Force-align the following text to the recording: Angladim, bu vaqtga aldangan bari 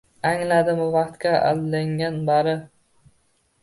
Angladim, 0.29 0.79
bu 0.83 0.87
vaqtga 0.95 1.35
aldangan 1.51 2.21
bari 2.33 2.61